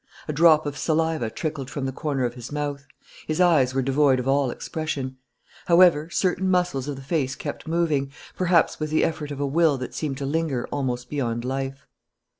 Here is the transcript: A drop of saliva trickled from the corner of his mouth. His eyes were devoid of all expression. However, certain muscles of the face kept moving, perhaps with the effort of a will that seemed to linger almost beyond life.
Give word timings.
A 0.27 0.33
drop 0.33 0.65
of 0.65 0.79
saliva 0.79 1.29
trickled 1.29 1.69
from 1.69 1.85
the 1.85 1.91
corner 1.91 2.25
of 2.25 2.33
his 2.33 2.51
mouth. 2.51 2.87
His 3.27 3.39
eyes 3.39 3.75
were 3.75 3.83
devoid 3.83 4.17
of 4.19 4.27
all 4.27 4.49
expression. 4.49 5.17
However, 5.67 6.09
certain 6.09 6.49
muscles 6.49 6.87
of 6.87 6.95
the 6.95 7.03
face 7.03 7.35
kept 7.35 7.67
moving, 7.67 8.11
perhaps 8.35 8.79
with 8.79 8.89
the 8.89 9.03
effort 9.03 9.29
of 9.29 9.39
a 9.39 9.45
will 9.45 9.77
that 9.77 9.93
seemed 9.93 10.17
to 10.17 10.25
linger 10.25 10.67
almost 10.71 11.07
beyond 11.07 11.45
life. 11.45 11.85